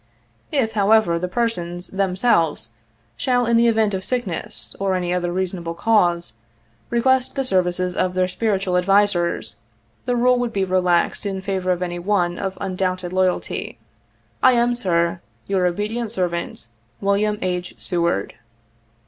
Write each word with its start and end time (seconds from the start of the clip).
If, 0.51 0.71
however, 0.71 1.19
the 1.19 1.27
persons 1.27 1.89
themselves 1.89 2.71
shall 3.17 3.45
in 3.45 3.55
the 3.55 3.67
event 3.67 3.93
of 3.93 4.03
sickness, 4.03 4.75
or 4.79 4.95
any 4.95 5.13
other 5.13 5.31
reasonable 5.31 5.75
cause, 5.75 6.33
require 6.89 7.19
the 7.35 7.43
services 7.45 7.95
of 7.95 8.15
their 8.15 8.27
spiritual 8.27 8.77
advisers, 8.77 9.57
the 10.05 10.15
rule 10.15 10.39
would 10.39 10.53
be 10.53 10.65
relaxed 10.65 11.23
in 11.27 11.39
favor 11.39 11.69
of 11.71 11.83
any 11.83 11.99
one 11.99 12.39
of 12.39 12.57
undoubted 12.59 13.13
loyalty." 13.13 13.77
I 14.41 14.53
am 14.53 14.73
Sir, 14.73 15.21
u 15.45 15.55
Your 15.57 15.67
obedient 15.67 16.11
servant, 16.11 16.69
"WILLIAM 16.99 17.37
H. 17.43 17.75
SEWARD." 17.77 18.33